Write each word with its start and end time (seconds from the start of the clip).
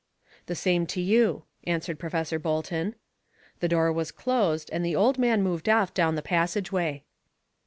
"The 0.47 0.55
same 0.55 0.87
to 0.87 0.99
you," 0.99 1.43
answered 1.65 1.99
Professor 1.99 2.39
Bolton. 2.39 2.95
The 3.59 3.67
door 3.67 3.93
was 3.93 4.09
closed, 4.11 4.71
and 4.73 4.83
the 4.83 4.95
old 4.95 5.19
man 5.19 5.43
moved 5.43 5.69
off 5.69 5.93
down 5.93 6.15
the 6.15 6.23
passageway. 6.23 7.03